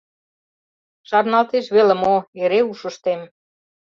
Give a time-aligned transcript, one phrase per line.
[1.09, 3.21] Шарналтеш веле мо— эре ушыштем.